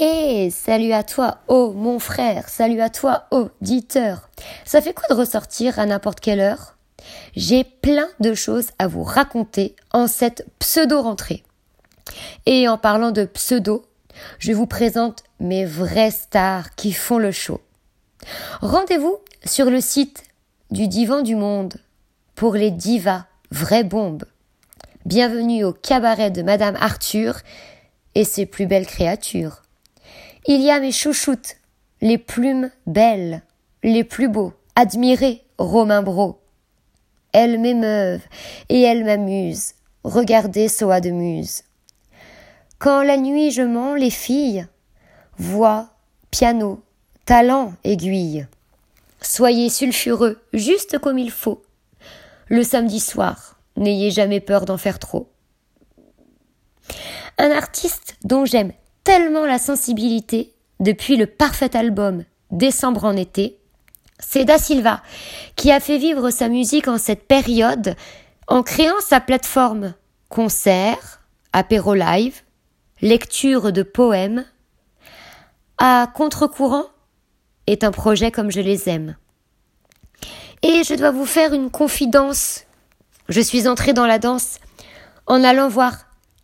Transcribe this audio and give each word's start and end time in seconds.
Et 0.00 0.50
salut 0.50 0.92
à 0.92 1.02
toi, 1.02 1.38
oh 1.48 1.72
mon 1.74 1.98
frère, 1.98 2.48
salut 2.48 2.80
à 2.80 2.88
toi, 2.88 3.26
auditeur. 3.32 4.30
Ça 4.64 4.80
fait 4.80 4.94
quoi 4.94 5.08
de 5.10 5.14
ressortir 5.14 5.80
à 5.80 5.86
n'importe 5.86 6.20
quelle 6.20 6.38
heure? 6.38 6.76
J'ai 7.34 7.64
plein 7.64 8.06
de 8.20 8.32
choses 8.32 8.68
à 8.78 8.86
vous 8.86 9.02
raconter 9.02 9.74
en 9.90 10.06
cette 10.06 10.46
pseudo-rentrée. 10.60 11.42
Et 12.46 12.68
en 12.68 12.78
parlant 12.78 13.10
de 13.10 13.24
pseudo, 13.24 13.86
je 14.38 14.52
vous 14.52 14.68
présente 14.68 15.24
mes 15.40 15.64
vraies 15.64 16.12
stars 16.12 16.76
qui 16.76 16.92
font 16.92 17.18
le 17.18 17.32
show. 17.32 17.60
Rendez-vous 18.60 19.16
sur 19.44 19.68
le 19.68 19.80
site 19.80 20.22
du 20.70 20.86
Divan 20.86 21.22
du 21.22 21.34
Monde 21.34 21.74
pour 22.36 22.54
les 22.54 22.70
divas, 22.70 23.26
vraies 23.50 23.82
bombes. 23.82 24.26
Bienvenue 25.06 25.64
au 25.64 25.72
cabaret 25.72 26.30
de 26.30 26.42
Madame 26.42 26.76
Arthur 26.80 27.40
et 28.14 28.22
ses 28.22 28.46
plus 28.46 28.66
belles 28.66 28.86
créatures. 28.86 29.62
Il 30.46 30.60
y 30.60 30.70
a 30.70 30.80
mes 30.80 30.92
chouchoutes, 30.92 31.56
les 32.00 32.16
plumes 32.16 32.70
belles, 32.86 33.42
les 33.82 34.04
plus 34.04 34.28
beaux, 34.28 34.52
admirez 34.76 35.44
Romain 35.58 36.02
Bro. 36.02 36.40
Elles 37.32 37.58
m'émeuvent 37.58 38.24
et 38.68 38.80
elles 38.82 39.04
m'amusent. 39.04 39.74
Regardez 40.04 40.68
Soa 40.68 41.00
de 41.00 41.10
Muse. 41.10 41.62
Quand 42.78 43.02
la 43.02 43.16
nuit 43.16 43.50
je 43.50 43.62
mens, 43.62 43.94
les 43.94 44.10
filles, 44.10 44.66
voix, 45.36 45.90
piano, 46.30 46.80
talent, 47.26 47.74
aiguille. 47.84 48.46
Soyez 49.20 49.68
sulfureux, 49.68 50.40
juste 50.52 50.98
comme 50.98 51.18
il 51.18 51.32
faut. 51.32 51.62
Le 52.46 52.62
samedi 52.62 53.00
soir, 53.00 53.58
n'ayez 53.76 54.10
jamais 54.10 54.40
peur 54.40 54.64
d'en 54.64 54.78
faire 54.78 55.00
trop. 55.00 55.28
Un 57.36 57.50
artiste 57.50 58.16
dont 58.24 58.44
j'aime 58.44 58.72
tellement 59.08 59.46
la 59.46 59.58
sensibilité 59.58 60.52
depuis 60.80 61.16
le 61.16 61.24
parfait 61.24 61.74
album 61.74 62.24
Décembre 62.50 63.06
en 63.06 63.16
été, 63.16 63.58
c'est 64.18 64.44
Da 64.44 64.58
Silva 64.58 65.00
qui 65.56 65.72
a 65.72 65.80
fait 65.80 65.96
vivre 65.96 66.28
sa 66.28 66.50
musique 66.50 66.88
en 66.88 66.98
cette 66.98 67.26
période 67.26 67.96
en 68.48 68.62
créant 68.62 69.00
sa 69.00 69.20
plateforme 69.20 69.94
concert, 70.28 71.22
apéro 71.54 71.94
live, 71.94 72.42
lecture 73.00 73.72
de 73.72 73.82
poèmes. 73.82 74.44
À 75.78 76.10
contre-courant 76.14 76.84
est 77.66 77.84
un 77.84 77.92
projet 77.92 78.30
comme 78.30 78.50
je 78.50 78.60
les 78.60 78.90
aime. 78.90 79.16
Et 80.60 80.84
je 80.84 80.92
dois 80.92 81.12
vous 81.12 81.24
faire 81.24 81.54
une 81.54 81.70
confidence. 81.70 82.64
Je 83.30 83.40
suis 83.40 83.68
entrée 83.68 83.94
dans 83.94 84.06
la 84.06 84.18
danse 84.18 84.58
en 85.26 85.42
allant 85.44 85.70
voir 85.70 85.94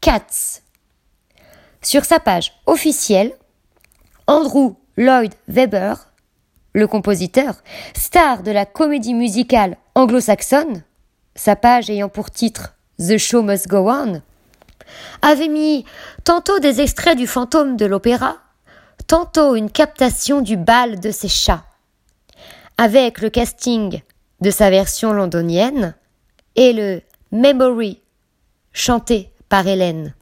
Cats 0.00 0.63
sur 1.86 2.04
sa 2.04 2.20
page 2.20 2.52
officielle, 2.66 3.32
Andrew 4.26 4.74
Lloyd 4.96 5.34
Webber, 5.48 5.94
le 6.72 6.86
compositeur, 6.86 7.54
star 7.96 8.42
de 8.42 8.50
la 8.50 8.66
comédie 8.66 9.14
musicale 9.14 9.76
anglo-saxonne, 9.94 10.82
sa 11.34 11.56
page 11.56 11.90
ayant 11.90 12.08
pour 12.08 12.30
titre 12.30 12.74
The 12.98 13.18
Show 13.18 13.42
Must 13.42 13.68
Go 13.68 13.90
On, 13.90 14.22
avait 15.22 15.48
mis 15.48 15.84
tantôt 16.24 16.58
des 16.58 16.80
extraits 16.80 17.16
du 17.16 17.26
fantôme 17.26 17.76
de 17.76 17.86
l'opéra, 17.86 18.36
tantôt 19.06 19.54
une 19.54 19.70
captation 19.70 20.40
du 20.40 20.56
bal 20.56 21.00
de 21.00 21.10
ses 21.10 21.28
chats, 21.28 21.64
avec 22.78 23.20
le 23.20 23.30
casting 23.30 24.00
de 24.40 24.50
sa 24.50 24.70
version 24.70 25.12
londonienne 25.12 25.94
et 26.56 26.72
le 26.72 27.02
Memory 27.32 28.00
chanté 28.72 29.30
par 29.48 29.66
Hélène. 29.66 30.14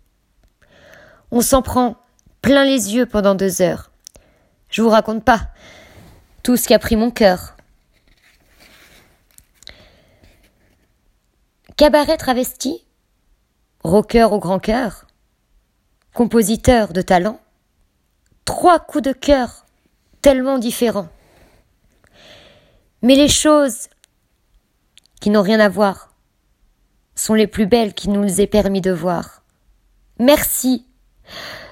On 1.35 1.41
s'en 1.41 1.63
prend 1.63 1.97
plein 2.43 2.63
les 2.63 2.95
yeux 2.95 3.07
pendant 3.07 3.35
deux 3.35 3.63
heures. 3.63 3.91
Je 4.69 4.83
vous 4.83 4.91
raconte 4.91 5.25
pas 5.25 5.49
tout 6.43 6.59
ce 6.59 6.67
qui 6.67 6.75
a 6.75 6.79
pris 6.79 6.95
mon 6.95 7.11
cœur. 7.11 7.57
Cabaret 11.79 12.19
travesti, 12.19 12.85
rocker 13.83 14.31
au 14.31 14.39
grand 14.39 14.59
cœur, 14.59 15.07
compositeur 16.13 16.93
de 16.93 17.01
talent, 17.01 17.41
trois 18.45 18.79
coups 18.79 19.05
de 19.05 19.13
cœur 19.13 19.65
tellement 20.21 20.59
différents. 20.59 21.09
Mais 23.01 23.15
les 23.15 23.29
choses 23.29 23.89
qui 25.23 25.31
n'ont 25.31 25.43
rien 25.43 25.61
à 25.61 25.71
voir 25.71 26.13
sont 27.15 27.35
les 27.35 27.47
plus 27.47 27.67
belles 27.67 27.95
qui 27.95 28.11
nous 28.11 28.43
aient 28.43 28.47
permis 28.47 28.83
de 28.83 28.93
voir. 28.93 29.43
Merci 30.19 30.87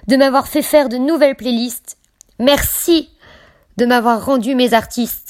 de 0.06 0.16
m'avoir 0.16 0.49
fait 0.49 0.62
faire 0.62 0.88
de 0.88 0.97
nouvelles 0.97 1.37
playlists. 1.37 1.97
Merci 2.38 3.11
de 3.77 3.87
m'avoir 3.87 4.25
rendu 4.25 4.55
mes 4.55 4.75
artistes. 4.75 5.30